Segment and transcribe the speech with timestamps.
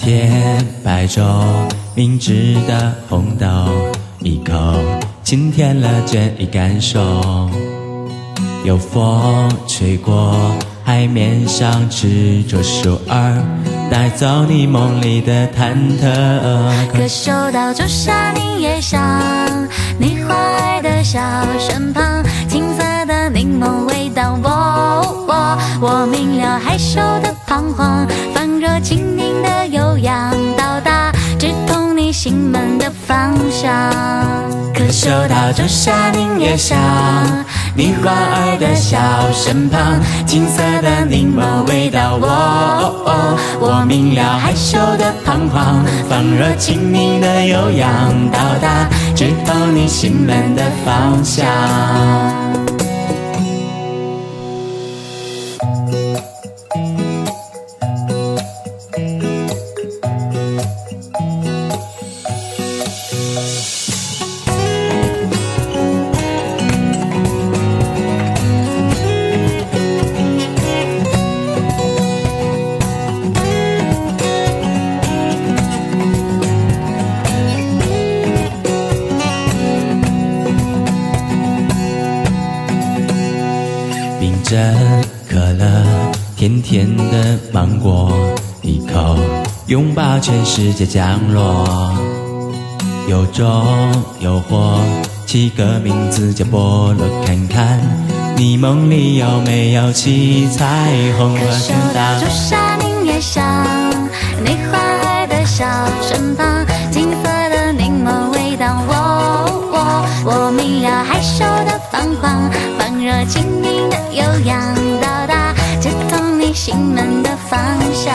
[0.00, 1.22] 天白粥，
[1.94, 3.46] 明治的红豆，
[4.20, 4.54] 一口
[5.22, 6.98] 清甜了倦意感受。
[8.64, 10.34] 有风吹过
[10.82, 13.44] 海面上，执着手儿，
[13.90, 16.90] 带走你梦里的忐忑。
[16.90, 18.98] 可嗅到仲夏柠叶香，
[19.98, 21.20] 你花儿的小
[21.58, 24.38] 身旁，青色的柠檬味道。
[24.42, 28.06] 我我我明了害羞的彷徨，
[28.60, 33.90] 放热轻盈的悠扬，到达直通你心门的方向。
[34.74, 36.76] 可嗅到仲夏柠叶香，
[37.74, 38.98] 你花儿的小
[39.32, 42.18] 身旁，青色的柠檬味道。
[42.20, 52.39] 我我明了害羞的彷徨，仿若轻盈的悠扬，到达直通你心门的方向。
[84.20, 84.76] 冰镇
[85.30, 85.64] 可乐，
[86.36, 88.12] 甜甜的芒果，
[88.60, 89.16] 一口
[89.68, 91.96] 拥抱全世界降落。
[93.08, 93.64] 有种
[94.20, 94.78] 诱惑，
[95.24, 97.80] 起个名字叫菠萝，看看
[98.36, 103.42] 你梦里有没有七彩虹可嗅到仲夏柠叶香，
[104.44, 105.64] 你花儿的小
[106.02, 108.66] 身旁，金色的柠檬味道。
[108.86, 108.92] 我
[109.72, 113.59] 我我明了害羞的彷徨，放热轻
[114.12, 117.58] 悠扬，到达直通你心门的方
[117.92, 118.14] 向。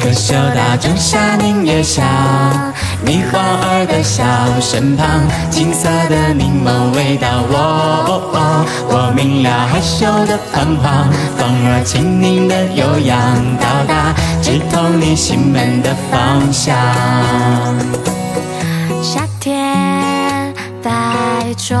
[0.00, 2.04] 可嗅到仲夏柠叶香，
[3.04, 4.24] 你花儿的笑
[4.60, 5.06] 身旁，
[5.50, 7.28] 青色的柠檬味道。
[7.48, 13.16] 我我明了害羞的彷徨，风儿轻盈的悠扬，
[13.58, 16.76] 到达直通你心门的方向。
[19.02, 20.90] 夏天白
[21.56, 21.76] 昼，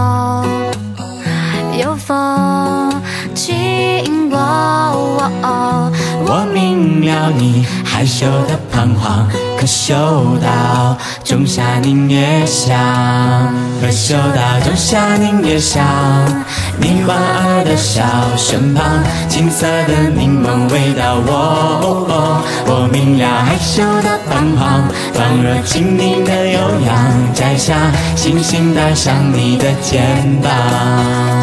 [1.82, 2.92] 有风
[3.34, 4.38] 经过。
[6.24, 9.28] 我明了你害羞的彷徨，
[9.58, 9.94] 可嗅
[10.40, 12.76] 到仲夏柠叶香，
[13.80, 15.84] 可嗅到仲夏柠叶香，
[16.78, 18.02] 你莞尔的笑
[18.36, 18.84] 身旁，
[19.28, 21.16] 青色的柠檬味道。
[21.26, 27.74] 我我明了害羞的彷徨，仿若轻盈的悠扬，摘下
[28.14, 31.41] 星星戴上你的肩膀。